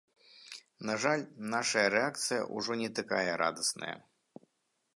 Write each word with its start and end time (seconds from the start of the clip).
На 0.89 0.93
жаль, 1.03 1.25
нашая 1.55 1.83
рэакцыя 1.95 2.41
ўжо 2.57 2.77
не 2.81 2.89
такая 3.01 3.37
радасная. 3.43 3.95